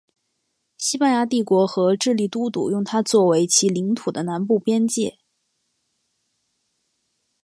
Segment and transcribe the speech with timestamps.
[0.79, 5.19] 西班牙帝国和智利都督用它作为其领土的南部边界。